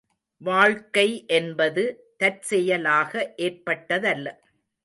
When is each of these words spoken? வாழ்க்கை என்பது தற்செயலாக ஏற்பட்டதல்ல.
வாழ்க்கை 0.41 1.05
என்பது 1.37 1.83
தற்செயலாக 2.17 3.13
ஏற்பட்டதல்ல. 3.39 4.27